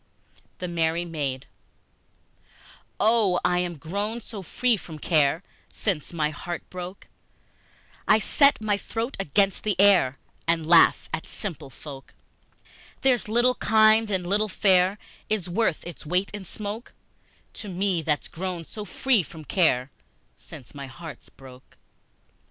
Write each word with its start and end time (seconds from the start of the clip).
The 0.57 0.67
Merry 0.67 1.05
Maid 1.05 1.45
OH 2.99 3.39
I 3.45 3.59
am 3.59 3.77
grown 3.77 4.19
so 4.19 4.41
free 4.41 4.75
from 4.75 4.97
care 4.97 5.43
Since 5.71 6.11
my 6.11 6.31
heart 6.31 6.67
broke! 6.71 7.05
I 8.07 8.17
set 8.17 8.59
my 8.59 8.77
throat 8.77 9.15
against 9.19 9.63
the 9.63 9.79
air, 9.79 10.17
I 10.47 10.55
laugh 10.55 11.07
at 11.13 11.27
simple 11.27 11.69
folk! 11.69 12.15
There's 13.01 13.27
little 13.29 13.53
kind 13.53 14.09
and 14.09 14.25
little 14.25 14.49
fair 14.49 14.97
Is 15.29 15.47
worth 15.47 15.85
its 15.85 16.03
weight 16.03 16.31
in 16.33 16.45
smoke 16.45 16.95
To 17.53 17.69
me, 17.69 18.01
that's 18.01 18.27
grown 18.27 18.63
so 18.63 18.85
free 18.85 19.21
from 19.21 19.45
care 19.45 19.91
Since 20.35 20.73
my 20.73 20.87
heart 20.87 21.27
broke! 21.37 21.77